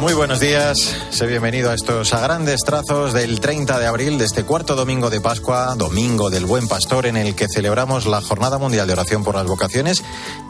Muy 0.00 0.14
buenos 0.14 0.40
días, 0.40 0.96
sé 1.10 1.26
bienvenido 1.26 1.70
a 1.70 1.74
estos 1.74 2.14
a 2.14 2.20
grandes 2.20 2.60
trazos 2.64 3.12
del 3.12 3.38
30 3.38 3.78
de 3.78 3.86
abril 3.86 4.16
de 4.16 4.24
este 4.24 4.44
cuarto 4.44 4.74
domingo 4.74 5.10
de 5.10 5.20
Pascua, 5.20 5.74
domingo 5.76 6.30
del 6.30 6.46
Buen 6.46 6.68
Pastor, 6.68 7.04
en 7.04 7.18
el 7.18 7.34
que 7.34 7.48
celebramos 7.48 8.06
la 8.06 8.22
Jornada 8.22 8.56
Mundial 8.56 8.86
de 8.86 8.94
Oración 8.94 9.22
por 9.22 9.34
las 9.34 9.46
Vocaciones 9.46 10.02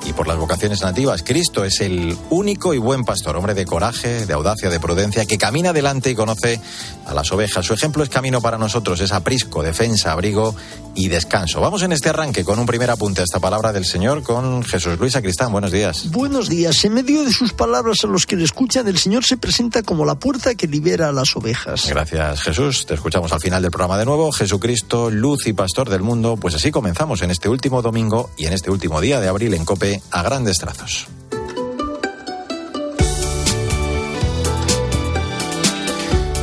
y 0.07 0.13
por 0.13 0.29
las 0.29 0.39
vocaciones 0.39 0.83
nativas. 0.83 1.25
Cristo 1.25 1.65
es 1.65 1.81
el 1.81 2.17
único 2.31 2.75
y 2.75 2.79
buen 2.79 3.05
pastor, 3.05 3.37
hombre 3.37 3.55
de 3.55 3.65
coraje, 3.65 4.25
de 4.25 4.33
audacia, 4.33 4.71
de 4.71 4.79
prudencia, 4.79 5.27
que 5.27 5.37
camina 5.37 5.71
adelante 5.71 6.13
y 6.13 6.15
conoce 6.15 6.61
a 7.07 7.13
las 7.13 7.33
ovejas. 7.33 7.67
Su 7.67 7.75
ejemplo 7.75 8.05
es 8.05 8.09
camino 8.09 8.41
para 8.41 8.57
nosotros, 8.57 9.01
es 9.01 9.11
aprisco, 9.11 9.65
defensa, 9.65 10.13
abrigo 10.13 10.55
y 10.95 11.09
descanso. 11.09 11.61
Vamos 11.61 11.83
en 11.83 11.91
este 11.91 12.09
arranque 12.09 12.45
con 12.45 12.61
un 12.61 12.67
primer 12.67 12.91
apunte 12.91 13.21
a 13.21 13.25
esta 13.25 13.41
palabra 13.41 13.73
del 13.73 13.85
Señor 13.85 14.23
con 14.23 14.63
Jesús 14.63 14.97
Luis 14.97 15.17
Acristán. 15.17 15.51
Buenos 15.51 15.73
días. 15.73 16.09
Buenos 16.11 16.49
días. 16.49 16.85
En 16.85 16.95
medio 16.95 17.25
de 17.25 17.33
sus 17.33 17.53
palabras 17.53 18.05
a 18.05 18.07
los 18.07 18.27
que 18.27 18.37
le 18.37 18.45
escuchan, 18.45 18.87
el 18.87 18.99
Señor 18.99 19.25
se 19.25 19.40
presenta 19.41 19.83
como 19.83 20.05
la 20.05 20.15
puerta 20.15 20.55
que 20.55 20.67
libera 20.67 21.09
a 21.09 21.13
las 21.13 21.37
ovejas. 21.37 21.89
Gracias, 21.89 22.43
Jesús. 22.43 22.87
Te 22.87 22.95
escuchamos 22.95 23.33
al 23.33 23.41
final 23.41 23.63
del 23.63 23.71
programa 23.71 23.99
de 23.99 24.05
nuevo. 24.05 24.31
Jesucristo, 24.33 25.11
luz 25.11 25.47
y 25.47 25.53
pastor 25.53 25.89
del 25.89 26.03
mundo. 26.03 26.37
Pues 26.37 26.55
así 26.55 26.71
comenzamos 26.71 27.23
en 27.23 27.31
este 27.31 27.49
último 27.49 27.83
domingo 27.83 28.31
y 28.37 28.47
en 28.47 28.53
este 28.53 28.71
último 28.71 29.01
día 29.01 29.21
de 29.21 29.29
abril 29.29 29.55
en 29.55 29.65
Cope 29.65 30.03
a 30.11 30.23
grandes 30.23 30.59
trazos. 30.59 31.09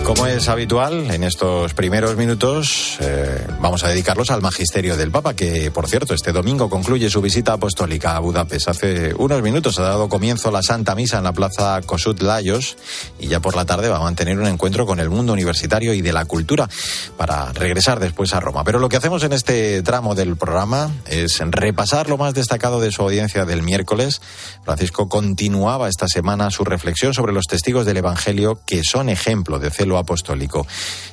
Como 0.08 0.26
es 0.26 0.48
habitual, 0.48 1.12
en 1.12 1.26
estos 1.26 1.74
primeros 1.74 2.16
minutos 2.16 2.98
eh, 3.02 3.46
vamos 3.60 3.84
a 3.84 3.90
dedicarlos 3.90 4.32
al 4.32 4.42
magisterio 4.42 4.96
del 4.96 5.12
Papa, 5.12 5.34
que 5.34 5.70
por 5.70 5.90
cierto 5.90 6.14
este 6.14 6.32
domingo 6.32 6.70
concluye 6.70 7.10
su 7.10 7.20
visita 7.22 7.52
apostólica 7.52 8.16
a 8.16 8.20
Budapest. 8.20 8.70
Hace 8.70 9.14
unos 9.16 9.42
minutos 9.42 9.78
ha 9.80 9.82
dado 9.82 10.08
comienzo 10.08 10.50
la 10.50 10.64
Santa 10.64 10.96
Misa 10.96 11.18
en 11.18 11.26
la 11.26 11.34
Plaza 11.34 11.82
Kossuth 11.86 12.22
Lajos 12.22 12.78
y 13.20 13.28
ya 13.28 13.42
por 13.42 13.58
la 13.58 13.66
tarde 13.66 13.90
va 13.90 13.98
a 13.98 14.02
mantener 14.02 14.40
un 14.40 14.48
encuentro 14.48 14.86
con 14.86 15.02
el 15.02 15.10
mundo 15.10 15.34
universitario 15.34 15.94
y 15.94 16.02
de 16.02 16.14
la 16.14 16.24
cultura 16.24 16.70
para 17.18 17.52
regresar 17.52 18.00
después 18.00 18.34
a 18.34 18.40
Roma. 18.40 18.64
Pero 18.64 18.80
lo 18.80 18.88
que 18.88 18.96
hacemos 18.96 19.24
en 19.24 19.34
este 19.34 19.82
tramo 19.82 20.16
del 20.16 20.38
programa 20.38 20.90
es 21.08 21.38
repasar 21.42 22.08
lo 22.08 22.18
más 22.18 22.34
destacado 22.34 22.80
de 22.80 22.94
su 22.94 23.02
audiencia 23.02 23.44
del 23.44 23.62
miércoles. 23.62 24.22
Francisco 24.64 25.10
continuaba 25.10 25.90
esta 25.90 26.08
semana 26.08 26.50
su 26.50 26.64
reflexión 26.64 27.14
sobre 27.14 27.34
los 27.34 27.44
testigos 27.44 27.86
del 27.86 27.98
Evangelio 27.98 28.62
que 28.66 28.84
son 28.86 29.10
ejemplo 29.10 29.60
de 29.60 29.70
celo 29.70 29.97
apostólico. 29.98 30.68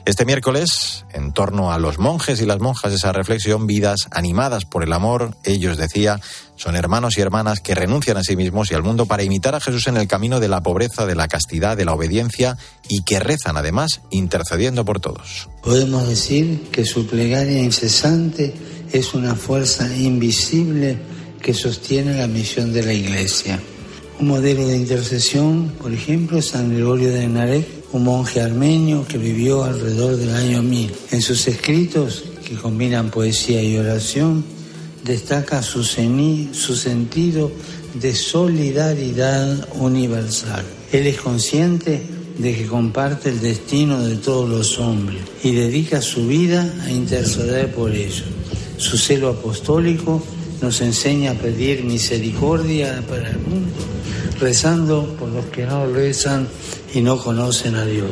Este 0.04 0.24
miércoles, 0.24 1.04
en 1.12 1.32
torno 1.32 1.72
a 1.72 1.78
los 1.78 1.98
monjes 1.98 2.40
y 2.40 2.46
las 2.46 2.60
monjas, 2.60 2.92
esa 2.92 3.12
reflexión, 3.12 3.66
vidas 3.66 4.08
animadas 4.10 4.64
por 4.64 4.82
el 4.82 4.92
amor, 4.92 5.36
ellos 5.44 5.77
decía, 5.77 6.20
son 6.56 6.77
hermanos 6.77 7.18
y 7.18 7.20
hermanas 7.20 7.60
que 7.60 7.74
renuncian 7.74 8.16
a 8.16 8.22
sí 8.22 8.36
mismos 8.36 8.70
y 8.70 8.74
al 8.74 8.82
mundo 8.82 9.06
para 9.06 9.22
imitar 9.22 9.55
a 9.55 9.60
Jesús 9.60 9.86
en 9.86 9.96
el 9.96 10.06
camino 10.06 10.40
de 10.40 10.48
la 10.48 10.62
pobreza, 10.62 11.06
de 11.06 11.14
la 11.14 11.28
castidad, 11.28 11.77
de 11.77 11.84
la 11.84 11.94
obediencia 11.94 12.56
y 12.88 13.02
que 13.02 13.20
rezan 13.20 13.56
además 13.56 14.00
intercediendo 14.10 14.84
por 14.84 15.00
todos. 15.00 15.48
Podemos 15.62 16.06
decir 16.08 16.68
que 16.70 16.84
su 16.84 17.06
plegaria 17.06 17.60
incesante 17.60 18.55
es 18.92 19.14
una 19.14 19.34
fuerza 19.34 19.94
invisible 19.96 20.98
que 21.42 21.52
sostiene 21.52 22.16
la 22.16 22.27
misión 22.27 22.72
de 22.72 22.82
la 22.82 22.92
Iglesia. 22.92 23.60
Un 24.18 24.28
modelo 24.28 24.66
de 24.66 24.77
intercesión, 24.77 25.74
por 25.80 25.92
ejemplo, 25.92 26.40
San 26.40 26.72
Gregorio 26.72 27.12
de 27.12 27.27
Narek, 27.27 27.66
un 27.95 28.03
monje 28.03 28.41
armenio 28.41 29.06
que 29.06 29.19
vivió 29.19 29.62
alrededor 29.62 30.17
del 30.17 30.34
año 30.34 30.62
1000. 30.64 30.92
En 31.12 31.23
sus 31.23 31.47
escritos, 31.47 32.25
que 32.45 32.56
combinan 32.56 33.09
poesía 33.09 33.62
y 33.62 33.77
oración, 33.77 34.45
destaca 35.05 35.62
su, 35.62 35.84
su 35.84 36.77
sentido 36.77 37.53
de 37.95 38.14
solidaridad 38.17 39.69
universal. 39.75 40.64
Él 40.91 41.06
es 41.06 41.20
consciente 41.20 42.03
de 42.36 42.56
que 42.56 42.67
comparte 42.67 43.28
el 43.28 43.41
destino 43.41 44.03
de 44.03 44.17
todos 44.17 44.48
los 44.48 44.81
hombres 44.81 45.23
y 45.45 45.53
dedica 45.53 46.03
su 46.03 46.27
vida 46.27 46.69
a 46.84 46.91
interceder 46.91 47.73
por 47.73 47.95
ellos. 47.95 48.25
Su 48.77 48.98
celo 48.98 49.29
apostólico 49.29 50.20
nos 50.61 50.80
enseña 50.80 51.30
a 51.30 51.35
pedir 51.35 51.85
misericordia 51.85 53.05
para 53.08 53.30
el 53.30 53.39
mundo, 53.39 53.70
rezando 54.41 55.14
por 55.17 55.29
los 55.29 55.45
que 55.47 55.64
no 55.64 55.86
rezan 55.86 56.48
y 56.94 57.02
no 57.02 57.18
conocen 57.18 57.74
a 57.74 57.84
Dios. 57.84 58.10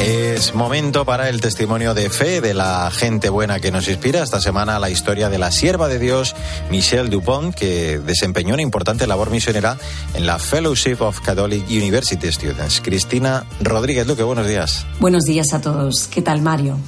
Es 0.00 0.54
momento 0.54 1.04
para 1.04 1.28
el 1.28 1.40
testimonio 1.40 1.92
de 1.92 2.08
fe 2.08 2.40
de 2.40 2.54
la 2.54 2.90
gente 2.92 3.28
buena 3.28 3.58
que 3.58 3.72
nos 3.72 3.88
inspira. 3.88 4.22
Esta 4.22 4.40
semana 4.40 4.78
la 4.78 4.88
historia 4.88 5.28
de 5.28 5.38
la 5.38 5.50
sierva 5.50 5.88
de 5.88 5.98
Dios, 5.98 6.36
Michelle 6.70 7.10
Dupont, 7.10 7.52
que 7.54 7.98
desempeñó 7.98 8.54
una 8.54 8.62
importante 8.62 9.06
labor 9.08 9.30
misionera 9.30 9.76
en 10.14 10.24
la 10.24 10.38
Fellowship 10.38 10.98
of 11.00 11.20
Catholic 11.20 11.68
University 11.68 12.32
Students. 12.32 12.80
Cristina 12.80 13.44
Rodríguez 13.60 14.06
Luque, 14.06 14.22
buenos 14.22 14.46
días. 14.46 14.86
Buenos 15.00 15.24
días 15.24 15.52
a 15.52 15.60
todos. 15.60 16.06
¿Qué 16.06 16.22
tal, 16.22 16.40
Mario? 16.40 16.78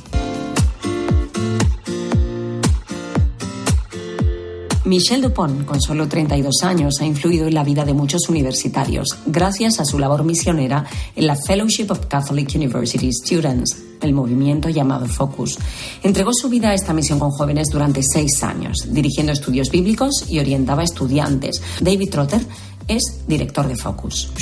Michelle 4.90 5.22
Dupont, 5.22 5.64
con 5.64 5.80
solo 5.80 6.08
32 6.08 6.64
años, 6.64 6.96
ha 7.00 7.06
influido 7.06 7.46
en 7.46 7.54
la 7.54 7.62
vida 7.62 7.84
de 7.84 7.94
muchos 7.94 8.28
universitarios 8.28 9.16
gracias 9.24 9.78
a 9.78 9.84
su 9.84 10.00
labor 10.00 10.24
misionera 10.24 10.84
en 11.14 11.28
la 11.28 11.36
Fellowship 11.36 11.86
of 11.90 12.06
Catholic 12.06 12.50
University 12.56 13.08
Students, 13.12 13.84
el 14.00 14.12
movimiento 14.12 14.68
llamado 14.68 15.06
Focus. 15.06 15.60
Entregó 16.02 16.32
su 16.34 16.48
vida 16.48 16.70
a 16.70 16.74
esta 16.74 16.92
misión 16.92 17.20
con 17.20 17.30
jóvenes 17.30 17.68
durante 17.70 18.02
seis 18.02 18.42
años, 18.42 18.88
dirigiendo 18.88 19.30
estudios 19.30 19.70
bíblicos 19.70 20.24
y 20.28 20.40
orientaba 20.40 20.82
a 20.82 20.86
estudiantes. 20.86 21.62
David 21.80 22.10
Trotter 22.10 22.40
es 22.88 23.22
director 23.28 23.68
de 23.68 23.76
Focus. 23.76 24.32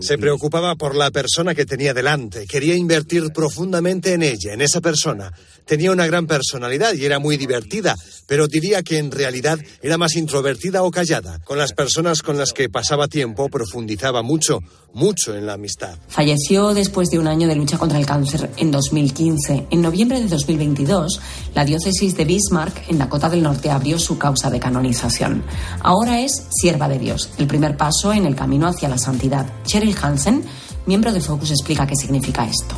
Se 0.00 0.16
preocupaba 0.16 0.74
por 0.76 0.96
la 0.96 1.10
persona 1.10 1.54
que 1.54 1.66
tenía 1.66 1.92
delante, 1.92 2.46
quería 2.46 2.74
invertir 2.74 3.24
profundamente 3.34 4.14
en 4.14 4.22
ella, 4.22 4.54
en 4.54 4.62
esa 4.62 4.80
persona. 4.80 5.30
Tenía 5.66 5.92
una 5.92 6.06
gran 6.06 6.26
personalidad 6.26 6.92
y 6.94 7.04
era 7.04 7.18
muy 7.18 7.36
divertida, 7.36 7.96
pero 8.26 8.46
diría 8.46 8.82
que 8.82 8.98
en 8.98 9.10
realidad 9.10 9.58
era 9.82 9.96
más 9.96 10.14
introvertida 10.16 10.82
o 10.82 10.90
callada. 10.90 11.38
Con 11.44 11.58
las 11.58 11.72
personas 11.72 12.22
con 12.22 12.36
las 12.36 12.52
que 12.52 12.68
pasaba 12.68 13.08
tiempo 13.08 13.48
profundizaba 13.48 14.22
mucho, 14.22 14.60
mucho 14.92 15.34
en 15.34 15.46
la 15.46 15.54
amistad. 15.54 15.96
Falleció 16.08 16.74
después 16.74 17.10
de 17.10 17.18
un 17.18 17.26
año 17.26 17.48
de 17.48 17.56
lucha 17.56 17.78
contra 17.78 17.98
el 17.98 18.06
cáncer 18.06 18.50
en 18.56 18.70
2015. 18.70 19.66
En 19.70 19.80
noviembre 19.82 20.20
de 20.20 20.28
2022, 20.28 21.20
la 21.54 21.64
diócesis 21.64 22.16
de 22.16 22.24
Bismarck, 22.24 22.90
en 22.90 22.98
Dakota 22.98 23.28
del 23.30 23.42
Norte, 23.42 23.70
abrió 23.70 23.98
su 23.98 24.18
causa 24.18 24.50
de 24.50 24.60
canonización. 24.60 25.44
Ahora 25.80 26.20
es 26.20 26.46
sierva 26.50 26.88
de 26.88 26.98
Dios, 26.98 27.30
el 27.38 27.46
primer 27.46 27.76
paso 27.76 28.12
en 28.12 28.26
el 28.26 28.36
camino 28.36 28.68
hacia 28.68 28.88
la 28.88 28.98
santidad. 28.98 29.46
Cheryl 29.64 29.96
Hansen, 30.00 30.44
miembro 30.86 31.12
de 31.12 31.20
Focus, 31.20 31.50
explica 31.50 31.86
qué 31.86 31.96
significa 31.96 32.46
esto. 32.46 32.76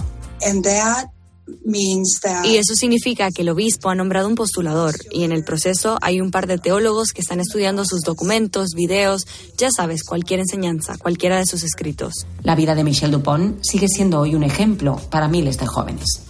Y 2.45 2.57
eso 2.57 2.75
significa 2.75 3.31
que 3.31 3.43
el 3.43 3.49
obispo 3.49 3.89
ha 3.89 3.95
nombrado 3.95 4.29
un 4.29 4.35
postulador 4.35 4.95
y 5.13 5.25
en 5.25 5.33
el 5.33 5.45
proceso 5.45 5.97
hay 6.03 6.21
un 6.21 6.31
par 6.31 6.47
de 6.47 6.59
teólogos 6.59 7.13
que 7.13 7.21
están 7.21 7.41
estudiando 7.41 7.85
sus 7.85 8.01
documentos, 8.01 8.71
videos, 8.75 9.27
ya 9.57 9.71
sabes, 9.71 10.03
cualquier 10.03 10.41
enseñanza, 10.41 10.97
cualquiera 10.99 11.39
de 11.39 11.47
sus 11.47 11.63
escritos. 11.63 12.27
La 12.43 12.57
vida 12.57 12.75
de 12.75 12.85
Michel 12.85 13.11
Dupont 13.11 13.59
sigue 13.63 13.89
siendo 13.89 14.21
hoy 14.21 14.35
un 14.35 14.43
ejemplo 14.43 15.01
para 15.11 15.29
miles 15.29 15.59
de 15.59 15.67
jóvenes. 15.67 16.26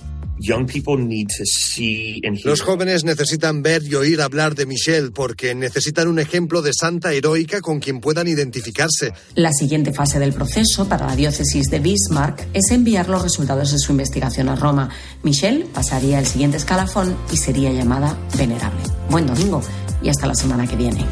Los 2.44 2.60
jóvenes 2.60 3.04
necesitan 3.04 3.62
ver 3.62 3.82
y 3.82 3.94
oír 3.94 4.20
hablar 4.20 4.54
de 4.54 4.66
Michelle 4.66 5.10
porque 5.10 5.54
necesitan 5.54 6.08
un 6.08 6.18
ejemplo 6.18 6.60
de 6.62 6.72
santa 6.74 7.12
heroica 7.12 7.60
con 7.60 7.80
quien 7.80 8.00
puedan 8.00 8.28
identificarse. 8.28 9.12
La 9.34 9.52
siguiente 9.52 9.92
fase 9.92 10.18
del 10.18 10.32
proceso 10.32 10.88
para 10.88 11.06
la 11.06 11.16
diócesis 11.16 11.70
de 11.70 11.78
Bismarck 11.78 12.48
es 12.52 12.70
enviar 12.70 13.08
los 13.08 13.22
resultados 13.22 13.72
de 13.72 13.78
su 13.78 13.92
investigación 13.92 14.48
a 14.48 14.56
Roma. 14.56 14.90
Michelle 15.22 15.64
pasaría 15.72 16.18
el 16.18 16.26
siguiente 16.26 16.58
escalafón 16.58 17.16
y 17.32 17.36
sería 17.36 17.72
llamada 17.72 18.18
venerable. 18.36 18.82
Buen 19.08 19.26
domingo 19.26 19.62
y 20.02 20.10
hasta 20.10 20.26
la 20.26 20.34
semana 20.34 20.66
que 20.66 20.76
viene. 20.76 21.04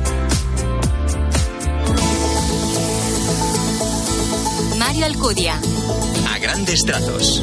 Mario 4.78 5.06
Alcudia. 5.06 5.59
A 6.28 6.38
grandes 6.38 6.84
trazos. 6.84 7.42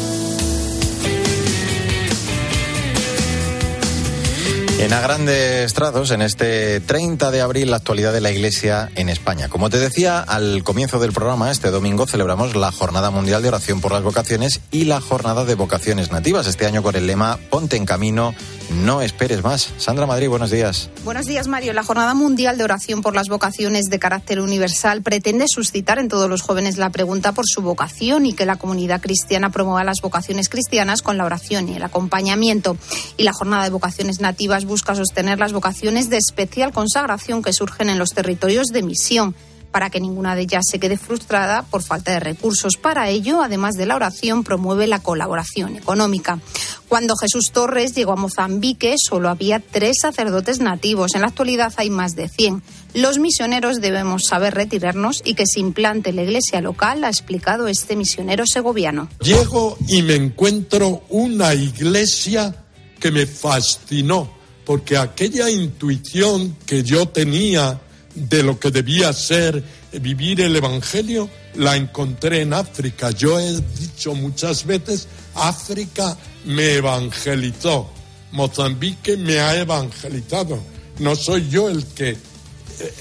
En 4.81 4.93
a 4.93 4.99
grandes 4.99 5.75
trazos, 5.75 6.09
en 6.09 6.23
este 6.23 6.79
30 6.79 7.29
de 7.29 7.41
abril, 7.41 7.69
la 7.69 7.77
actualidad 7.77 8.11
de 8.13 8.19
la 8.19 8.31
Iglesia 8.31 8.89
en 8.95 9.09
España. 9.09 9.47
Como 9.47 9.69
te 9.69 9.77
decía 9.77 10.21
al 10.21 10.63
comienzo 10.63 10.99
del 10.99 11.13
programa, 11.13 11.51
este 11.51 11.69
domingo 11.69 12.07
celebramos 12.07 12.55
la 12.55 12.71
Jornada 12.71 13.11
Mundial 13.11 13.43
de 13.43 13.49
Oración 13.49 13.79
por 13.79 13.91
las 13.91 14.01
Vocaciones 14.01 14.59
y 14.71 14.85
la 14.85 14.99
Jornada 14.99 15.45
de 15.45 15.53
Vocaciones 15.53 16.11
Nativas, 16.11 16.47
este 16.47 16.65
año 16.65 16.81
con 16.81 16.95
el 16.95 17.05
lema 17.05 17.37
Ponte 17.51 17.77
en 17.77 17.85
Camino, 17.85 18.33
no 18.71 19.01
esperes 19.01 19.43
más. 19.43 19.71
Sandra 19.77 20.07
Madrid, 20.07 20.29
buenos 20.29 20.49
días. 20.49 20.89
Buenos 21.03 21.25
días, 21.25 21.47
Mario. 21.47 21.73
La 21.73 21.83
Jornada 21.83 22.13
Mundial 22.13 22.57
de 22.57 22.63
Oración 22.63 23.01
por 23.01 23.13
las 23.13 23.27
Vocaciones 23.27 23.85
de 23.85 23.99
carácter 23.99 24.39
universal 24.39 25.03
pretende 25.03 25.45
suscitar 25.47 25.99
en 25.99 26.07
todos 26.07 26.29
los 26.29 26.41
jóvenes 26.41 26.77
la 26.77 26.89
pregunta 26.89 27.33
por 27.33 27.45
su 27.45 27.61
vocación 27.61 28.25
y 28.25 28.33
que 28.33 28.45
la 28.45 28.55
comunidad 28.55 29.01
cristiana 29.01 29.51
promueva 29.51 29.83
las 29.83 30.01
vocaciones 30.01 30.49
cristianas 30.49 31.01
con 31.01 31.17
la 31.17 31.25
oración 31.25 31.69
y 31.69 31.75
el 31.75 31.83
acompañamiento. 31.83 32.77
Y 33.17 33.23
la 33.23 33.33
Jornada 33.33 33.65
de 33.65 33.69
Vocaciones 33.69 34.21
Nativas 34.21 34.65
busca 34.71 34.95
sostener 34.95 35.37
las 35.37 35.51
vocaciones 35.51 36.09
de 36.09 36.15
especial 36.15 36.71
consagración 36.71 37.41
que 37.43 37.51
surgen 37.51 37.89
en 37.89 37.99
los 37.99 38.11
territorios 38.11 38.67
de 38.67 38.83
misión 38.83 39.35
para 39.69 39.89
que 39.89 39.99
ninguna 39.99 40.33
de 40.33 40.43
ellas 40.43 40.63
se 40.69 40.79
quede 40.79 40.97
frustrada 40.97 41.63
por 41.63 41.83
falta 41.83 42.13
de 42.13 42.21
recursos. 42.21 42.77
Para 42.77 43.09
ello, 43.09 43.41
además 43.41 43.75
de 43.75 43.85
la 43.85 43.97
oración, 43.97 44.45
promueve 44.45 44.87
la 44.87 44.99
colaboración 44.99 45.75
económica. 45.75 46.39
Cuando 46.87 47.17
Jesús 47.17 47.51
Torres 47.51 47.93
llegó 47.93 48.13
a 48.13 48.15
Mozambique, 48.15 48.95
solo 48.97 49.27
había 49.27 49.59
tres 49.59 49.97
sacerdotes 50.01 50.61
nativos. 50.61 51.15
En 51.15 51.21
la 51.21 51.27
actualidad 51.27 51.73
hay 51.75 51.89
más 51.89 52.15
de 52.15 52.29
100. 52.29 52.63
Los 52.93 53.19
misioneros 53.19 53.81
debemos 53.81 54.23
saber 54.25 54.53
retirarnos 54.53 55.21
y 55.25 55.33
que 55.33 55.47
se 55.47 55.59
implante 55.59 56.13
la 56.13 56.23
iglesia 56.23 56.61
local, 56.61 57.03
ha 57.03 57.09
explicado 57.09 57.67
este 57.67 57.97
misionero 57.97 58.45
segoviano. 58.47 59.09
Llego 59.21 59.77
y 59.89 60.01
me 60.01 60.15
encuentro 60.15 61.03
una 61.09 61.53
iglesia 61.53 62.55
que 63.01 63.11
me 63.11 63.25
fascinó, 63.25 64.31
porque 64.65 64.97
aquella 64.97 65.49
intuición 65.49 66.55
que 66.65 66.83
yo 66.83 67.07
tenía 67.07 67.79
de 68.15 68.43
lo 68.43 68.59
que 68.59 68.71
debía 68.71 69.13
ser 69.13 69.63
vivir 69.93 70.41
el 70.41 70.55
Evangelio, 70.55 71.29
la 71.55 71.75
encontré 71.75 72.41
en 72.41 72.53
África. 72.53 73.11
Yo 73.11 73.39
he 73.39 73.61
dicho 73.79 74.13
muchas 74.15 74.65
veces, 74.65 75.07
África 75.35 76.17
me 76.45 76.75
evangelizó, 76.75 77.89
Mozambique 78.31 79.17
me 79.17 79.39
ha 79.39 79.59
evangelizado. 79.59 80.61
No 80.99 81.15
soy 81.15 81.49
yo 81.49 81.69
el 81.69 81.85
que 81.87 82.17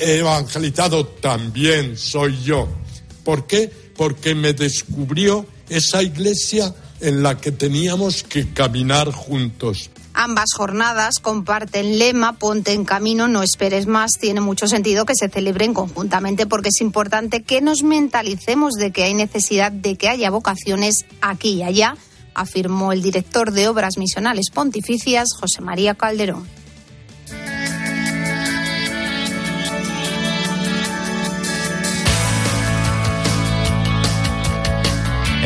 he 0.01 0.19
evangelizado, 0.19 1.07
también 1.07 1.97
soy 1.97 2.43
yo. 2.43 2.69
¿Por 3.25 3.47
qué? 3.47 3.71
Porque 3.97 4.35
me 4.35 4.53
descubrió 4.53 5.47
esa 5.69 6.03
iglesia 6.03 6.75
en 7.01 7.23
la 7.23 7.39
que 7.39 7.53
teníamos 7.53 8.23
que 8.23 8.53
caminar 8.53 9.11
juntos. 9.13 9.91
Ambas 10.13 10.51
jornadas 10.57 11.19
comparten 11.21 11.99
lema 11.99 12.35
Ponte 12.35 12.73
en 12.73 12.85
camino, 12.85 13.29
no 13.29 13.43
esperes 13.43 13.87
más. 13.87 14.13
Tiene 14.21 14.41
mucho 14.41 14.67
sentido 14.67 15.07
que 15.07 15.15
se 15.15 15.29
celebren 15.29 15.73
conjuntamente 15.73 16.47
porque 16.47 16.69
es 16.69 16.81
importante 16.81 17.43
que 17.43 17.61
nos 17.61 17.83
mentalicemos 17.83 18.75
de 18.75 18.91
que 18.91 19.05
hay 19.05 19.15
necesidad 19.15 19.73
de 19.73 19.97
que 19.97 20.09
haya 20.09 20.31
vocaciones 20.31 21.07
aquí 21.21 21.55
y 21.55 21.63
allá, 21.63 21.97
afirmó 22.35 22.93
el 22.93 23.03
director 23.03 23.53
de 23.53 23.69
Obras 23.69 23.99
Misionales 23.99 24.51
Pontificias, 24.53 25.29
José 25.39 25.61
María 25.61 25.95
Calderón. 25.95 26.60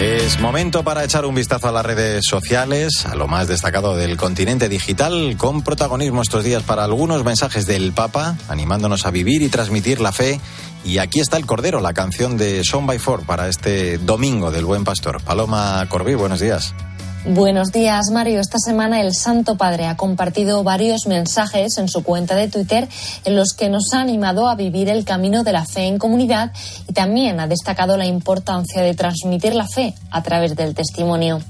Es 0.05 0.39
momento 0.39 0.85
para 0.85 1.03
echar 1.03 1.25
un 1.25 1.35
vistazo 1.35 1.69
a 1.69 1.73
las 1.73 1.87
redes 1.87 2.25
sociales, 2.29 3.06
a 3.06 3.15
lo 3.15 3.27
más 3.27 3.49
destacado 3.49 3.97
del 3.97 4.19
continente 4.19 4.69
digital, 4.69 5.35
con 5.39 5.62
protagonismo 5.62 6.21
estos 6.21 6.45
días 6.45 6.62
para 6.62 6.85
algunos 6.85 7.25
mensajes 7.25 7.65
del 7.65 7.95
Papa, 7.95 8.37
animándonos 8.51 9.06
a 9.06 9.11
vivir 9.11 9.41
y 9.41 9.49
transmitir 9.49 10.03
la 10.03 10.12
fe. 10.12 10.43
Y 10.85 10.99
aquí 10.99 11.21
está 11.21 11.39
el 11.39 11.47
Cordero, 11.47 11.81
la 11.81 11.95
canción 11.95 12.37
de 12.37 12.65
Son 12.65 12.87
by 12.87 12.99
Four 12.99 13.25
para 13.25 13.49
este 13.49 13.97
domingo 13.97 14.51
del 14.51 14.67
Buen 14.67 14.85
Pastor. 14.85 15.23
Paloma 15.23 15.87
Corbí, 15.89 16.15
buenos 16.15 16.39
días. 16.39 16.75
Buenos 17.26 17.73
días, 17.73 18.11
Mario. 18.12 18.38
Esta 18.38 18.59
semana 18.59 19.00
el 19.00 19.15
Santo 19.15 19.56
Padre 19.56 19.87
ha 19.87 19.97
compartido 19.97 20.62
varios 20.62 21.06
mensajes 21.06 21.79
en 21.79 21.88
su 21.88 22.03
cuenta 22.03 22.35
de 22.35 22.49
Twitter 22.49 22.87
en 23.25 23.35
los 23.35 23.55
que 23.55 23.71
nos 23.71 23.94
ha 23.94 24.03
animado 24.03 24.47
a 24.47 24.56
vivir 24.56 24.91
el 24.91 25.06
camino 25.06 25.43
de 25.43 25.53
la 25.53 25.65
fe 25.65 25.87
en 25.87 25.97
comunidad 25.97 26.53
y 26.87 26.93
también 26.93 27.41
ha 27.41 27.47
destacado 27.47 27.97
la 27.97 28.05
importancia 28.05 28.82
de 28.82 28.93
transmitir 28.93 29.55
la 29.55 29.67
fe 29.67 29.94
a 30.11 30.23
través 30.23 30.55
del 30.55 30.75
testimonio. 30.75 31.41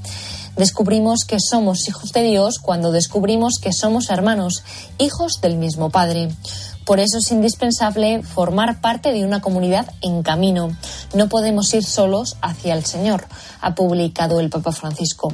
Descubrimos 0.57 1.25
que 1.27 1.39
somos 1.41 1.89
hijos 1.89 2.13
de 2.13 2.23
Dios 2.23 2.61
cuando 2.61 2.93
descubrimos 2.93 3.55
que 3.61 3.73
somos 3.73 4.11
hermanos, 4.11 4.63
hijos 4.99 5.41
del 5.43 5.57
mismo 5.57 5.91
Padre. 5.91 6.29
Por 6.85 7.01
eso 7.01 7.19
es 7.19 7.33
indispensable 7.33 8.23
formar 8.23 8.81
parte 8.81 9.13
de 9.13 9.25
una 9.25 9.41
comunidad 9.41 9.93
en 10.03 10.23
camino. 10.23 10.69
No 11.15 11.29
podemos 11.29 11.75
ir 11.75 11.83
solos 11.83 12.37
hacia 12.43 12.75
el 12.75 12.85
Señor, 12.85 13.27
ha 13.61 13.75
publicado 13.75 14.39
el 14.39 14.51
Papa 14.51 14.71
Francisco. 14.71 15.33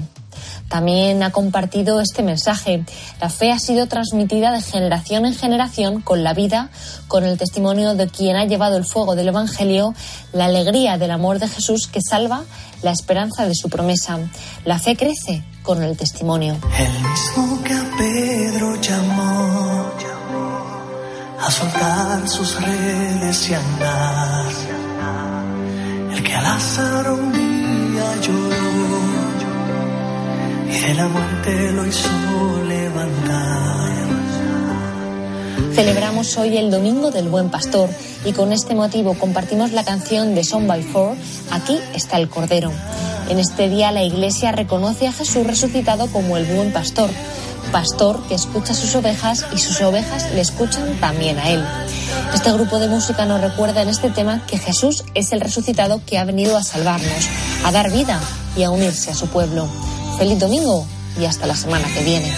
También 0.68 1.22
ha 1.22 1.30
compartido 1.30 2.00
este 2.00 2.22
mensaje. 2.22 2.84
La 3.20 3.28
fe 3.28 3.52
ha 3.52 3.58
sido 3.58 3.86
transmitida 3.86 4.52
de 4.52 4.62
generación 4.62 5.26
en 5.26 5.34
generación 5.34 6.00
con 6.00 6.22
la 6.22 6.34
vida, 6.34 6.70
con 7.08 7.24
el 7.24 7.38
testimonio 7.38 7.94
de 7.94 8.08
quien 8.08 8.36
ha 8.36 8.44
llevado 8.44 8.76
el 8.76 8.84
fuego 8.84 9.16
del 9.16 9.28
Evangelio, 9.28 9.94
la 10.32 10.46
alegría 10.46 10.98
del 10.98 11.10
amor 11.10 11.38
de 11.38 11.48
Jesús 11.48 11.86
que 11.86 12.00
salva, 12.00 12.44
la 12.82 12.92
esperanza 12.92 13.46
de 13.46 13.54
su 13.54 13.68
promesa. 13.68 14.18
La 14.64 14.78
fe 14.78 14.96
crece 14.96 15.42
con 15.62 15.82
el 15.82 15.96
testimonio. 15.96 16.56
El 16.78 17.08
mismo 17.08 17.62
que 17.62 17.74
a 17.74 17.90
Pedro 17.98 18.80
llamó 18.80 19.90
a 21.40 21.50
soltar 21.50 22.28
sus 22.28 22.60
redes 22.60 23.48
y 23.48 23.54
andar. 23.54 24.46
El 26.12 26.22
que 26.22 26.34
a 26.34 26.42
Lázaro 26.42 27.14
un 27.14 27.32
día 27.32 28.20
lloró 28.20 29.19
y 30.70 31.50
de 31.50 31.72
lo 31.72 31.86
hizo 31.86 32.08
levantar. 32.68 33.90
Celebramos 35.74 36.36
hoy 36.36 36.56
el 36.58 36.70
Domingo 36.70 37.10
del 37.10 37.28
Buen 37.28 37.50
Pastor 37.50 37.88
y 38.24 38.32
con 38.32 38.52
este 38.52 38.74
motivo 38.74 39.14
compartimos 39.14 39.72
la 39.72 39.84
canción 39.84 40.34
de 40.34 40.44
Son 40.44 40.66
by 40.66 40.82
Four, 40.82 41.16
Aquí 41.50 41.78
está 41.94 42.18
el 42.18 42.28
Cordero. 42.28 42.70
En 43.28 43.38
este 43.38 43.68
día 43.68 43.90
la 43.90 44.02
Iglesia 44.02 44.52
reconoce 44.52 45.08
a 45.08 45.12
Jesús 45.12 45.46
resucitado 45.46 46.06
como 46.08 46.36
el 46.36 46.44
Buen 46.44 46.72
Pastor, 46.72 47.10
pastor 47.72 48.22
que 48.28 48.34
escucha 48.34 48.72
a 48.72 48.76
sus 48.76 48.94
ovejas 48.94 49.46
y 49.54 49.58
sus 49.58 49.80
ovejas 49.80 50.30
le 50.32 50.40
escuchan 50.40 50.98
también 51.00 51.38
a 51.38 51.50
él. 51.50 51.64
Este 52.34 52.52
grupo 52.52 52.78
de 52.78 52.88
música 52.88 53.26
nos 53.26 53.40
recuerda 53.40 53.82
en 53.82 53.88
este 53.88 54.10
tema 54.10 54.44
que 54.46 54.58
Jesús 54.58 55.04
es 55.14 55.32
el 55.32 55.40
resucitado 55.40 56.00
que 56.06 56.18
ha 56.18 56.24
venido 56.24 56.56
a 56.56 56.62
salvarnos, 56.62 57.28
a 57.64 57.72
dar 57.72 57.90
vida 57.90 58.20
y 58.56 58.62
a 58.62 58.70
unirse 58.70 59.10
a 59.10 59.14
su 59.14 59.26
pueblo. 59.28 59.68
Feliz 60.20 60.38
domingo 60.38 60.86
y 61.18 61.24
hasta 61.24 61.46
la 61.46 61.56
semana 61.56 61.88
que 61.94 62.04
viene. 62.04 62.30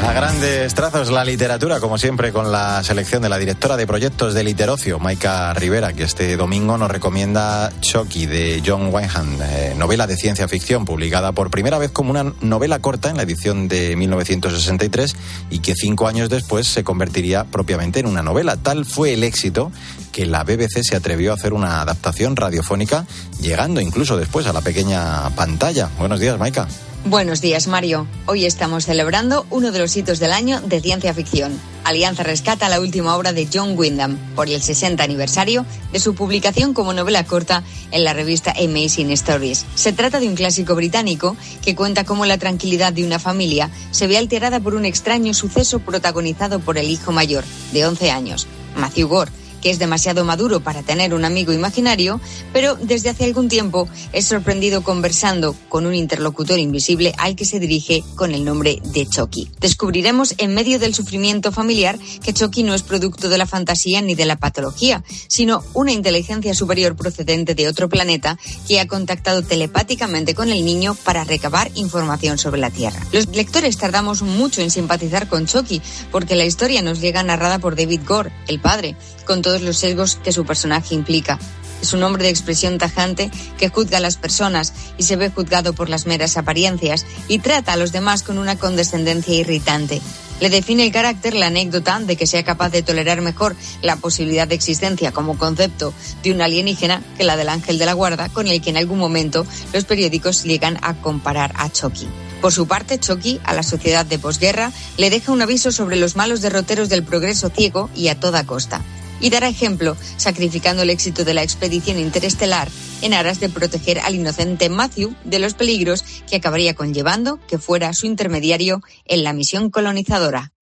A 0.00 0.12
grandes 0.12 0.74
trazos 0.74 1.10
la 1.10 1.24
literatura, 1.24 1.80
como 1.80 1.98
siempre, 1.98 2.32
con 2.32 2.52
la 2.52 2.82
selección 2.84 3.20
de 3.20 3.28
la 3.28 3.36
directora 3.36 3.76
de 3.76 3.86
proyectos 3.86 4.32
de 4.32 4.44
Literocio, 4.44 5.00
Maika 5.00 5.52
Rivera, 5.54 5.92
que 5.92 6.04
este 6.04 6.36
domingo 6.36 6.78
nos 6.78 6.90
recomienda 6.90 7.72
Chucky 7.80 8.26
de 8.26 8.62
John 8.64 8.94
Wyndham, 8.94 9.38
eh, 9.42 9.74
novela 9.76 10.06
de 10.06 10.16
ciencia 10.16 10.46
ficción 10.46 10.84
publicada 10.84 11.32
por 11.32 11.50
primera 11.50 11.78
vez 11.78 11.90
como 11.90 12.10
una 12.10 12.32
novela 12.40 12.78
corta 12.78 13.10
en 13.10 13.16
la 13.16 13.24
edición 13.24 13.66
de 13.66 13.96
1963 13.96 15.16
y 15.50 15.58
que 15.58 15.74
cinco 15.74 16.06
años 16.06 16.30
después 16.30 16.68
se 16.68 16.84
convertiría 16.84 17.44
propiamente 17.44 17.98
en 17.98 18.06
una 18.06 18.22
novela. 18.22 18.56
Tal 18.56 18.84
fue 18.84 19.14
el 19.14 19.24
éxito 19.24 19.72
que 20.12 20.26
la 20.26 20.44
BBC 20.44 20.84
se 20.84 20.96
atrevió 20.96 21.32
a 21.32 21.34
hacer 21.34 21.52
una 21.52 21.82
adaptación 21.82 22.36
radiofónica, 22.36 23.04
llegando 23.40 23.80
incluso 23.80 24.16
después 24.16 24.46
a 24.46 24.52
la 24.52 24.60
pequeña 24.60 25.28
pantalla. 25.30 25.90
Buenos 25.98 26.20
días, 26.20 26.38
Maika. 26.38 26.68
Buenos 27.04 27.40
días, 27.40 27.68
Mario. 27.68 28.06
Hoy 28.26 28.44
estamos 28.44 28.84
celebrando 28.84 29.46
uno 29.50 29.70
de 29.70 29.78
los 29.78 29.96
hitos 29.96 30.18
del 30.18 30.32
año 30.32 30.60
de 30.60 30.80
ciencia 30.80 31.14
ficción. 31.14 31.58
Alianza 31.84 32.22
rescata 32.22 32.68
la 32.68 32.80
última 32.80 33.16
obra 33.16 33.32
de 33.32 33.48
John 33.50 33.78
Wyndham 33.78 34.18
por 34.34 34.48
el 34.48 34.60
60 34.60 35.02
aniversario 35.02 35.64
de 35.92 36.00
su 36.00 36.14
publicación 36.14 36.74
como 36.74 36.92
novela 36.92 37.24
corta 37.24 37.62
en 37.92 38.04
la 38.04 38.12
revista 38.12 38.52
Amazing 38.52 39.12
Stories. 39.12 39.64
Se 39.74 39.92
trata 39.92 40.20
de 40.20 40.28
un 40.28 40.34
clásico 40.34 40.74
británico 40.74 41.36
que 41.64 41.74
cuenta 41.74 42.04
cómo 42.04 42.26
la 42.26 42.36
tranquilidad 42.36 42.92
de 42.92 43.06
una 43.06 43.18
familia 43.18 43.70
se 43.90 44.06
ve 44.06 44.18
alterada 44.18 44.60
por 44.60 44.74
un 44.74 44.84
extraño 44.84 45.32
suceso 45.32 45.78
protagonizado 45.78 46.60
por 46.60 46.76
el 46.76 46.90
hijo 46.90 47.12
mayor, 47.12 47.44
de 47.72 47.86
11 47.86 48.10
años, 48.10 48.48
Matthew 48.76 49.08
Gore 49.08 49.32
que 49.62 49.70
es 49.70 49.78
demasiado 49.78 50.24
maduro 50.24 50.60
para 50.60 50.82
tener 50.82 51.14
un 51.14 51.24
amigo 51.24 51.52
imaginario, 51.52 52.20
pero 52.52 52.76
desde 52.76 53.10
hace 53.10 53.24
algún 53.24 53.48
tiempo 53.48 53.88
es 54.12 54.26
sorprendido 54.26 54.82
conversando 54.82 55.54
con 55.68 55.86
un 55.86 55.94
interlocutor 55.94 56.58
invisible 56.58 57.14
al 57.18 57.36
que 57.36 57.44
se 57.44 57.60
dirige 57.60 58.02
con 58.16 58.32
el 58.34 58.44
nombre 58.44 58.80
de 58.92 59.06
Chucky. 59.06 59.50
Descubriremos 59.60 60.34
en 60.38 60.54
medio 60.54 60.78
del 60.78 60.94
sufrimiento 60.94 61.52
familiar 61.52 61.98
que 62.22 62.32
Chucky 62.32 62.62
no 62.62 62.74
es 62.74 62.82
producto 62.82 63.28
de 63.28 63.38
la 63.38 63.46
fantasía 63.46 64.00
ni 64.00 64.14
de 64.14 64.26
la 64.26 64.36
patología, 64.36 65.02
sino 65.28 65.62
una 65.74 65.92
inteligencia 65.92 66.54
superior 66.54 66.96
procedente 66.96 67.54
de 67.54 67.68
otro 67.68 67.88
planeta 67.88 68.38
que 68.66 68.80
ha 68.80 68.86
contactado 68.86 69.42
telepáticamente 69.42 70.34
con 70.34 70.50
el 70.50 70.64
niño 70.64 70.94
para 71.04 71.24
recabar 71.24 71.70
información 71.74 72.38
sobre 72.38 72.60
la 72.60 72.70
Tierra. 72.70 73.00
Los 73.12 73.28
lectores 73.28 73.76
tardamos 73.76 74.22
mucho 74.22 74.60
en 74.60 74.70
simpatizar 74.70 75.28
con 75.28 75.46
Chucky 75.46 75.80
porque 76.10 76.36
la 76.36 76.44
historia 76.44 76.82
nos 76.82 77.00
llega 77.00 77.22
narrada 77.22 77.58
por 77.58 77.76
David 77.76 78.00
Gore, 78.06 78.32
el 78.46 78.60
padre, 78.60 78.96
con 79.28 79.42
todos 79.42 79.60
los 79.60 79.76
sesgos 79.76 80.16
que 80.16 80.32
su 80.32 80.44
personaje 80.44 80.94
implica. 80.94 81.38
Es 81.82 81.92
un 81.92 82.02
hombre 82.02 82.24
de 82.24 82.30
expresión 82.30 82.78
tajante 82.78 83.30
que 83.58 83.68
juzga 83.68 83.98
a 83.98 84.00
las 84.00 84.16
personas 84.16 84.72
y 84.96 85.04
se 85.04 85.16
ve 85.16 85.30
juzgado 85.30 85.74
por 85.74 85.88
las 85.88 86.06
meras 86.06 86.36
apariencias 86.36 87.06
y 87.28 87.38
trata 87.38 87.74
a 87.74 87.76
los 87.76 87.92
demás 87.92 88.22
con 88.22 88.38
una 88.38 88.58
condescendencia 88.58 89.34
irritante. 89.34 90.00
Le 90.40 90.50
define 90.50 90.84
el 90.84 90.92
carácter 90.92 91.34
la 91.34 91.48
anécdota 91.48 91.98
de 92.00 92.16
que 92.16 92.26
sea 92.26 92.44
capaz 92.44 92.70
de 92.70 92.82
tolerar 92.82 93.20
mejor 93.20 93.54
la 93.82 93.96
posibilidad 93.96 94.48
de 94.48 94.54
existencia 94.54 95.12
como 95.12 95.36
concepto 95.36 95.92
de 96.22 96.32
un 96.32 96.40
alienígena 96.40 97.02
que 97.16 97.24
la 97.24 97.36
del 97.36 97.48
ángel 97.48 97.78
de 97.78 97.86
la 97.86 97.92
guarda, 97.92 98.28
con 98.28 98.46
el 98.46 98.60
que 98.62 98.70
en 98.70 98.76
algún 98.76 98.98
momento 98.98 99.46
los 99.72 99.84
periódicos 99.84 100.44
llegan 100.44 100.78
a 100.80 100.94
comparar 100.94 101.52
a 101.56 101.70
Chucky. 101.70 102.08
Por 102.40 102.52
su 102.52 102.68
parte, 102.68 103.00
Chucky, 103.00 103.40
a 103.44 103.52
la 103.52 103.64
sociedad 103.64 104.06
de 104.06 104.18
posguerra, 104.18 104.72
le 104.96 105.10
deja 105.10 105.32
un 105.32 105.42
aviso 105.42 105.72
sobre 105.72 105.96
los 105.96 106.14
malos 106.14 106.40
derroteros 106.40 106.88
del 106.88 107.02
progreso 107.02 107.50
ciego 107.50 107.90
y 107.96 108.08
a 108.08 108.18
toda 108.18 108.46
costa. 108.46 108.80
Y 109.20 109.30
dará 109.30 109.48
ejemplo, 109.48 109.96
sacrificando 110.16 110.82
el 110.82 110.90
éxito 110.90 111.24
de 111.24 111.34
la 111.34 111.42
expedición 111.42 111.98
interestelar 111.98 112.68
en 113.02 113.14
aras 113.14 113.40
de 113.40 113.48
proteger 113.48 114.00
al 114.00 114.14
inocente 114.14 114.68
Matthew 114.68 115.14
de 115.24 115.38
los 115.38 115.54
peligros 115.54 116.04
que 116.28 116.36
acabaría 116.36 116.74
conllevando 116.74 117.38
que 117.46 117.58
fuera 117.58 117.92
su 117.92 118.06
intermediario 118.06 118.82
en 119.04 119.24
la 119.24 119.32
misión 119.32 119.70
colonizadora. 119.70 120.52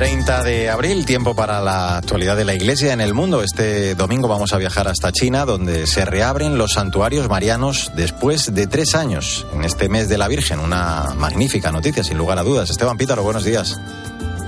...30 0.00 0.44
de 0.44 0.70
abril, 0.70 1.04
tiempo 1.04 1.34
para 1.34 1.60
la 1.60 1.98
actualidad 1.98 2.34
de 2.34 2.46
la 2.46 2.54
Iglesia 2.54 2.94
en 2.94 3.02
el 3.02 3.12
mundo. 3.12 3.42
Este 3.42 3.94
domingo 3.94 4.28
vamos 4.28 4.54
a 4.54 4.56
viajar 4.56 4.88
hasta 4.88 5.12
China, 5.12 5.44
donde 5.44 5.86
se 5.86 6.06
reabren 6.06 6.56
los 6.56 6.72
santuarios 6.72 7.28
marianos 7.28 7.92
después 7.94 8.54
de 8.54 8.66
tres 8.66 8.94
años, 8.94 9.46
en 9.52 9.62
este 9.62 9.90
mes 9.90 10.08
de 10.08 10.16
la 10.16 10.26
Virgen. 10.26 10.58
Una 10.58 11.12
magnífica 11.18 11.70
noticia, 11.70 12.02
sin 12.02 12.16
lugar 12.16 12.38
a 12.38 12.44
dudas. 12.44 12.70
Esteban 12.70 12.96
Pítaro, 12.96 13.22
buenos 13.22 13.44
días. 13.44 13.78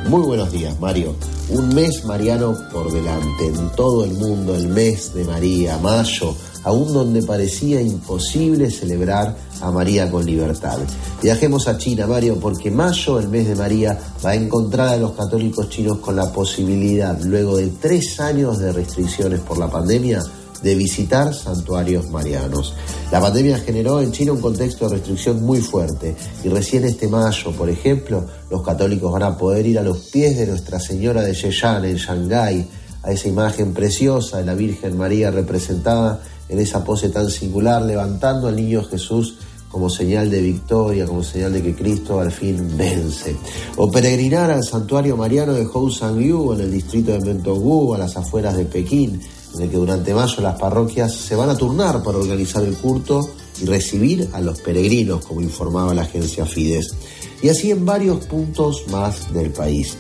Muy 0.07 0.23
buenos 0.23 0.51
días, 0.51 0.81
Mario. 0.81 1.15
Un 1.51 1.75
mes 1.75 2.03
mariano 2.07 2.57
por 2.73 2.91
delante, 2.91 3.47
en 3.47 3.69
todo 3.73 4.07
el 4.07 4.15
mundo, 4.15 4.57
el 4.57 4.69
mes 4.69 5.13
de 5.13 5.25
María, 5.25 5.77
mayo, 5.77 6.35
aún 6.65 6.93
donde 6.93 7.23
parecía 7.23 7.81
imposible 7.81 8.71
celebrar 8.71 9.37
a 9.61 9.71
María 9.71 10.11
con 10.11 10.25
libertad. 10.25 10.79
Viajemos 11.23 11.69
a 11.69 11.79
China, 11.79 12.07
Mario, 12.07 12.39
porque 12.41 12.71
mayo, 12.71 13.19
el 13.19 13.29
mes 13.29 13.49
de 13.49 13.55
María, 13.55 13.99
va 14.25 14.31
a 14.31 14.35
encontrar 14.35 14.89
a 14.89 14.97
los 14.97 15.13
católicos 15.13 15.69
chinos 15.69 15.99
con 15.99 16.17
la 16.17 16.33
posibilidad, 16.33 17.19
luego 17.23 17.57
de 17.57 17.69
tres 17.81 18.19
años 18.21 18.59
de 18.59 18.73
restricciones 18.73 19.41
por 19.41 19.59
la 19.59 19.71
pandemia, 19.71 20.21
de 20.63 20.75
visitar 20.77 21.35
santuarios 21.35 22.09
marianos. 22.11 22.75
La 23.11 23.21
pandemia 23.21 23.59
generó 23.59 24.01
en 24.01 24.13
China 24.13 24.33
un 24.33 24.41
contexto 24.41 24.89
de 24.89 24.97
restricción 24.97 25.43
muy 25.43 25.61
fuerte 25.61 26.15
y 26.45 26.49
recién 26.49 26.85
este 26.85 27.09
mayo, 27.09 27.51
por 27.53 27.69
ejemplo, 27.69 28.25
los 28.49 28.63
católicos 28.63 29.13
van 29.13 29.25
a 29.25 29.37
poder 29.37 29.67
ir 29.67 29.79
a 29.79 29.83
los 29.83 29.99
pies 29.99 30.39
de 30.39 30.47
Nuestra 30.47 30.79
Señora 30.79 31.23
de 31.23 31.35
Sheyan 31.35 31.85
en 31.85 31.97
Shanghái, 31.97 32.69
a 33.03 33.11
esa 33.11 33.29
imagen 33.29 33.75
preciosa 33.75 34.39
de 34.39 34.45
la 34.45 34.55
Virgen 34.55 34.97
María 34.97 35.33
representada 35.33 36.23
en 36.53 36.61
esa 36.61 36.85
pose 36.85 37.09
tan 37.09 37.31
singular, 37.31 37.83
levantando 37.83 38.47
al 38.47 38.57
niño 38.57 38.85
Jesús 38.85 39.37
como 39.71 39.89
señal 39.89 40.31
de 40.31 40.43
victoria, 40.43 41.07
como 41.07 41.25
señal 41.25 41.55
de 41.55 41.63
que 41.63 41.75
Cristo 41.75 42.21
al 42.21 42.31
fin 42.31 42.77
vence. 42.77 43.35
O 43.79 43.91
peregrinar 43.91 44.51
al 44.51 44.63
santuario 44.63 45.17
mariano 45.17 45.55
de 45.55 45.65
Housangyu 45.65 46.53
en 46.53 46.61
el 46.61 46.71
distrito 46.71 47.13
de 47.13 47.21
Mentongú, 47.21 47.95
a 47.95 47.99
las 47.99 48.15
afueras 48.19 48.55
de 48.55 48.67
Pekín, 48.67 49.19
en 49.55 49.63
el 49.63 49.71
que 49.71 49.79
durante 49.79 50.13
mayo 50.13 50.43
las 50.43 50.59
parroquias 50.59 51.15
se 51.15 51.35
van 51.35 51.49
a 51.49 51.57
turnar 51.57 52.03
para 52.03 52.19
organizar 52.19 52.63
el 52.65 52.77
culto 52.77 53.31
y 53.63 53.65
recibir 53.65 54.29
a 54.35 54.43
los 54.43 54.61
peregrinos, 54.61 55.25
como 55.25 55.41
informaba 55.41 55.95
la 55.95 56.03
agencia 56.03 56.45
Fides. 56.45 56.95
Y 57.43 57.49
así 57.49 57.71
en 57.71 57.87
varios 57.87 58.27
puntos 58.27 58.85
más 58.91 59.33
del 59.33 59.53
país. 59.53 59.97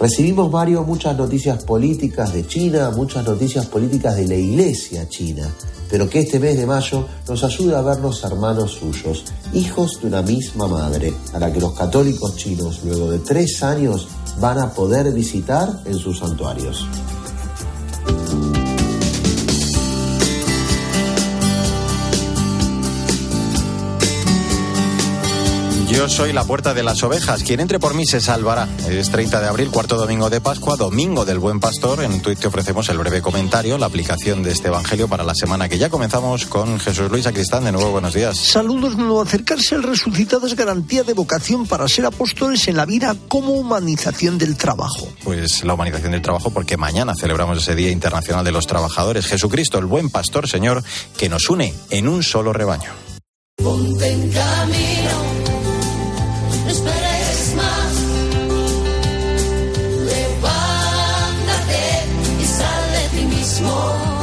Recibimos, 0.00 0.50
Mario, 0.50 0.82
muchas 0.82 1.14
noticias 1.14 1.62
políticas 1.62 2.32
de 2.32 2.46
China, 2.46 2.90
muchas 2.90 3.22
noticias 3.22 3.66
políticas 3.66 4.16
de 4.16 4.26
la 4.26 4.34
iglesia 4.34 5.06
china, 5.06 5.46
pero 5.90 6.08
que 6.08 6.20
este 6.20 6.40
mes 6.40 6.56
de 6.56 6.64
mayo 6.64 7.06
nos 7.28 7.44
ayude 7.44 7.76
a 7.76 7.82
vernos 7.82 8.24
hermanos 8.24 8.78
suyos, 8.80 9.24
hijos 9.52 10.00
de 10.00 10.06
una 10.06 10.22
misma 10.22 10.68
madre, 10.68 11.12
a 11.34 11.38
la 11.38 11.52
que 11.52 11.60
los 11.60 11.74
católicos 11.74 12.34
chinos, 12.34 12.80
luego 12.82 13.10
de 13.10 13.18
tres 13.18 13.62
años, 13.62 14.08
van 14.40 14.58
a 14.60 14.72
poder 14.72 15.12
visitar 15.12 15.82
en 15.84 15.98
sus 15.98 16.20
santuarios. 16.20 16.86
Yo 26.00 26.08
soy 26.08 26.32
la 26.32 26.44
puerta 26.44 26.72
de 26.72 26.82
las 26.82 27.02
ovejas. 27.02 27.42
Quien 27.42 27.60
entre 27.60 27.78
por 27.78 27.92
mí 27.92 28.06
se 28.06 28.22
salvará. 28.22 28.66
Es 28.88 29.10
30 29.10 29.38
de 29.38 29.48
abril, 29.48 29.70
cuarto 29.70 29.96
domingo 29.96 30.30
de 30.30 30.40
Pascua, 30.40 30.74
domingo 30.76 31.26
del 31.26 31.38
Buen 31.38 31.60
Pastor. 31.60 32.02
En 32.02 32.22
Twitter 32.22 32.40
te 32.40 32.48
ofrecemos 32.48 32.88
el 32.88 32.96
breve 32.96 33.20
comentario, 33.20 33.76
la 33.76 33.84
aplicación 33.84 34.42
de 34.42 34.50
este 34.50 34.68
evangelio 34.68 35.08
para 35.08 35.24
la 35.24 35.34
semana 35.34 35.68
que 35.68 35.76
ya 35.76 35.90
comenzamos 35.90 36.46
con 36.46 36.80
Jesús 36.80 37.10
Luis 37.10 37.26
Acristán. 37.26 37.64
De 37.64 37.72
nuevo, 37.72 37.90
buenos 37.90 38.14
días. 38.14 38.38
Saludos, 38.38 38.96
nuevo. 38.96 39.20
Acercarse 39.20 39.74
al 39.74 39.82
resucitado 39.82 40.46
es 40.46 40.56
garantía 40.56 41.04
de 41.04 41.12
vocación 41.12 41.66
para 41.66 41.86
ser 41.86 42.06
apóstoles 42.06 42.66
en 42.68 42.78
la 42.78 42.86
vida 42.86 43.14
como 43.28 43.52
humanización 43.52 44.38
del 44.38 44.56
trabajo. 44.56 45.06
Pues 45.22 45.64
la 45.64 45.74
humanización 45.74 46.12
del 46.12 46.22
trabajo, 46.22 46.48
porque 46.48 46.78
mañana 46.78 47.14
celebramos 47.14 47.58
ese 47.58 47.74
Día 47.74 47.90
Internacional 47.90 48.42
de 48.42 48.52
los 48.52 48.66
Trabajadores. 48.66 49.26
Jesucristo, 49.26 49.76
el 49.76 49.84
Buen 49.84 50.08
Pastor, 50.08 50.48
Señor, 50.48 50.82
que 51.18 51.28
nos 51.28 51.50
une 51.50 51.74
en 51.90 52.08
un 52.08 52.22
solo 52.22 52.54
rebaño. 52.54 52.90
Ponte 53.62 54.10
en 54.10 54.30
camino, 54.30 54.49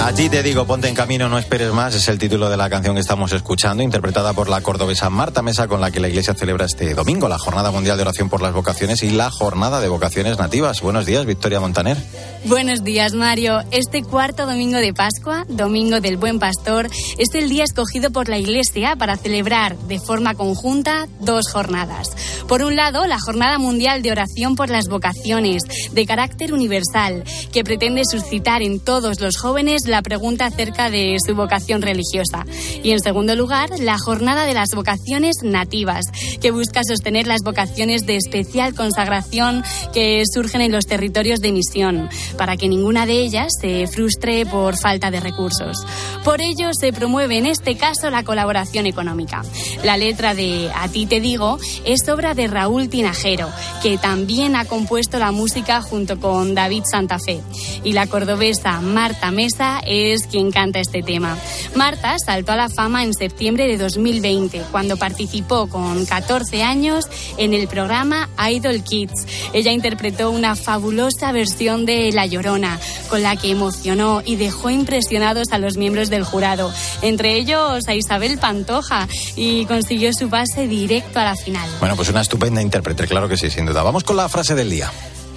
A 0.08 0.14
ti 0.14 0.30
te 0.30 0.42
digo, 0.42 0.66
ponte 0.66 0.88
en 0.88 0.96
camino, 0.96 1.28
no 1.28 1.38
esperes 1.38 1.74
más. 1.74 1.94
Es 1.94 2.08
el 2.08 2.18
título 2.18 2.50
de 2.50 2.56
la 2.56 2.70
canción 2.70 2.96
que 2.96 3.02
estamos 3.02 3.34
escuchando, 3.34 3.84
interpretada 3.84 4.32
por 4.32 4.48
la 4.48 4.62
cordobesa 4.62 5.10
Marta 5.10 5.42
Mesa, 5.42 5.68
con 5.68 5.82
la 5.82 5.92
que 5.92 6.00
la 6.00 6.08
Iglesia 6.08 6.34
celebra 6.34 6.66
este 6.66 6.94
domingo 6.94 7.28
la 7.28 7.38
Jornada 7.38 7.72
Mundial 7.72 7.98
de 7.98 8.04
Oración 8.04 8.30
por 8.30 8.42
las 8.42 8.54
Vocaciones 8.54 9.04
y 9.04 9.10
la 9.10 9.30
Jornada 9.30 9.82
de 9.82 9.90
Vocaciones 9.90 10.38
Nativas. 10.38 10.80
Buenos 10.80 11.06
días, 11.06 11.26
Victoria 11.26 11.60
Montaner. 11.60 11.98
Buenos 12.46 12.86
días, 12.86 13.16
Mario. 13.16 13.60
Este 13.72 14.02
cuarto 14.02 14.46
domingo 14.46 14.78
de 14.78 14.94
Pascua, 14.94 15.46
domingo 15.50 16.00
del 16.00 16.16
Buen 16.16 16.40
Pastor, 16.40 16.88
es 17.18 17.36
el 17.36 17.50
día 17.50 17.66
escogido 17.66 18.10
por 18.10 18.30
la 18.30 18.38
Iglesia 18.38 18.96
para 18.96 19.18
celebrar 19.18 19.78
de 19.78 20.00
forma 20.00 20.36
conjunta 20.36 21.10
dos 21.20 21.52
jornadas. 21.52 22.08
Por 22.48 22.64
un 22.64 22.78
lado, 22.78 23.06
la 23.08 23.20
Jornada 23.20 23.58
Mundial 23.60 24.02
de 24.04 24.14
Oración 24.14 24.56
por 24.56 24.70
las 24.70 24.88
Vocaciones, 24.88 25.64
de 25.92 26.06
carácter 26.06 26.54
universal, 26.54 27.26
que 27.52 27.66
pretende 27.66 28.04
suscitar 28.10 28.62
en 28.62 28.80
todos 28.80 29.20
los 29.20 29.36
jóvenes 29.36 29.82
la 29.86 29.97
pregunta 30.01 30.46
acerca 30.46 30.89
de 30.89 31.18
su 31.25 31.36
vocación 31.36 31.82
religiosa. 31.82 32.46
Y 32.84 32.92
en 32.92 33.00
segundo 33.00 33.36
lugar, 33.36 33.70
la 33.80 33.98
Jornada 33.98 34.46
de 34.46 34.54
las 34.54 34.70
Vocaciones 34.74 35.38
Nativas, 35.44 36.06
que 36.42 36.51
busca 36.51 36.82
sostener 36.84 37.27
las 37.27 37.42
vocaciones 37.44 38.06
de 38.06 38.18
especial 38.18 38.74
consagración 38.74 39.63
que 39.94 40.24
surgen 40.32 40.62
en 40.62 40.72
los 40.72 40.86
territorios 40.86 41.39
de 41.39 41.51
misión, 41.51 42.10
para 42.38 42.58
que 42.58 42.68
ninguna 42.68 43.06
de 43.06 43.20
ellas 43.20 43.54
se 43.60 43.88
frustre 43.88 44.46
por 44.46 44.77
falta 44.77 45.12
de 45.12 45.20
recursos. 45.20 45.86
Por 46.24 46.42
ello, 46.42 46.70
se 46.74 46.94
promueve 46.94 47.38
en 47.38 47.46
este 47.46 47.75
caso 47.77 48.10
la 48.10 48.24
colaboración 48.24 48.86
económica. 48.86 49.44
La 49.84 49.98
letra 49.98 50.34
de 50.34 50.70
A 50.75 50.88
ti 50.89 51.06
te 51.06 51.22
digo 51.22 51.58
es 51.86 52.08
obra 52.10 52.34
de 52.34 52.48
Raúl 52.48 52.89
Tinajero, 52.89 53.50
que 53.82 53.98
también 53.98 54.56
ha 54.56 54.66
compuesto 54.66 55.20
la 55.20 55.32
música 55.32 55.82
junto 55.82 56.20
con 56.20 56.56
David 56.56 56.84
Santa 56.89 57.20
Fe. 57.20 57.42
Y 57.84 57.94
la 57.94 58.08
cordobesa 58.08 58.82
Marta 58.82 59.32
Mesa 59.32 59.80
es 59.88 60.27
quien 60.27 60.51
canta 60.51 60.79
este 60.79 61.01
tema. 61.01 61.38
Marta 61.75 62.15
saltó 62.24 62.51
a 62.51 62.56
la 62.56 62.70
fama 62.70 63.03
en 63.03 63.13
septiembre 63.13 63.67
de 63.67 63.77
2020, 63.77 64.63
cuando 64.72 64.98
participó 64.98 65.67
con 65.67 66.06
14 66.06 66.63
años 66.63 67.06
en 67.38 67.53
el 67.53 67.67
programa 67.67 68.29
Idol 68.50 68.84
Kids. 68.84 69.25
Ella 69.53 69.72
interpretó 69.72 70.32
una 70.32 70.56
fabulosa 70.56 71.32
versión 71.32 71.86
de 71.86 72.12
La 72.12 72.25
Llorona, 72.25 72.79
con 73.10 73.24
la 73.24 73.36
que 73.36 73.51
emocionó 73.51 74.22
y 74.25 74.36
dejó 74.36 74.70
impresionados 74.70 75.51
a 75.51 75.58
los 75.58 75.77
miembros 75.77 76.10
del 76.10 76.24
jurado, 76.24 76.72
entre 77.01 77.36
ellos 77.36 77.88
a 77.88 77.96
Isabel 77.96 78.38
Pantoja, 78.38 79.08
y 79.36 79.65
consiguió 79.65 80.13
su 80.13 80.29
pase 80.29 80.67
directo 80.67 81.20
a 81.20 81.24
la 81.24 81.36
final. 81.36 81.70
Bueno, 81.79 81.96
pues 81.96 82.10
una 82.10 82.22
estupenda 82.22 82.62
intérprete, 82.62 83.08
claro 83.08 83.27
que 83.27 83.38
sí, 83.38 83.50
sin 83.50 83.65
duda. 83.65 83.84
Vamos 83.84 84.03
con 84.03 84.17
la 84.17 84.29
frase 84.29 84.56
del 84.56 84.70
día. 84.70 84.91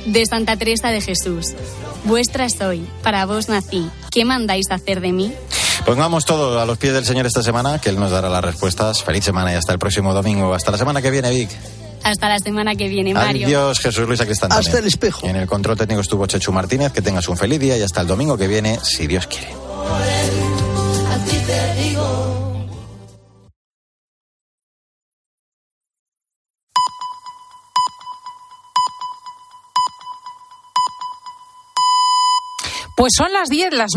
De 0.07 0.25
Santa 0.27 0.57
Teresa 0.57 0.89
de 0.89 1.01
Jesús. 1.01 1.55
Vuestra 2.05 2.49
soy, 2.49 2.87
para 3.03 3.27
vos 3.27 3.49
nací. 3.49 3.89
¿Qué 4.11 4.25
mandáis 4.25 4.67
hacer 4.71 5.01
de 5.01 5.13
mí? 5.13 5.33
Pongamos 5.85 6.25
todo 6.25 6.61
a 6.61 6.67
los 6.67 6.79
pies 6.79 6.93
del 6.93 7.05
Señor 7.05 7.27
esta 7.27 7.43
semana, 7.43 7.79
que 7.79 7.91
Él 7.91 7.99
nos 7.99 8.11
dará 8.11 8.29
las 8.29 8.45
respuestas. 8.45 9.03
Feliz 9.03 9.25
semana 9.25 9.53
y 9.53 9.57
hasta 9.57 9.73
el 9.73 9.79
próximo 9.79 10.13
domingo. 10.15 10.53
Hasta 10.55 10.71
la 10.71 10.79
semana 10.79 11.01
que 11.01 11.11
viene, 11.11 11.31
Vic. 11.31 11.51
Hasta 12.03 12.29
la 12.29 12.39
semana 12.39 12.75
que 12.75 12.89
viene, 12.89 13.13
Mario. 13.13 13.47
Adiós, 13.47 13.79
Jesús 13.79 14.07
Luis 14.07 14.21
Acristán. 14.21 14.53
Hasta 14.53 14.79
el 14.79 14.87
espejo. 14.87 15.27
En 15.27 15.37
el 15.37 15.47
control 15.47 15.77
técnico 15.77 16.01
estuvo 16.01 16.27
Chechu 16.27 16.53
Martínez. 16.53 16.93
Que 16.93 17.03
tengas 17.03 17.29
un 17.29 17.37
feliz 17.37 17.61
día 17.61 17.77
y 17.77 17.83
hasta 17.83 18.01
el 18.01 18.07
domingo 18.07 18.39
que 18.39 18.49
viene, 18.49 18.79
si 18.83 19.07
Dios 19.07 19.27
quiere. 19.27 19.60
Pues 33.01 33.15
son 33.17 33.33
las 33.33 33.49
10, 33.49 33.73
las 33.73 33.93